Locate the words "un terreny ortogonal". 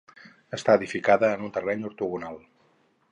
1.49-2.41